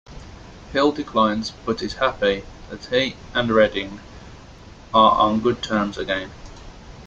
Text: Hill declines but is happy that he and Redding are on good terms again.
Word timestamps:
Hill 0.73 0.93
declines 0.93 1.51
but 1.63 1.83
is 1.83 1.93
happy 1.93 2.43
that 2.71 2.85
he 2.85 3.15
and 3.35 3.51
Redding 3.51 3.99
are 4.95 5.11
on 5.11 5.41
good 5.41 5.61
terms 5.61 5.95
again. 5.99 6.31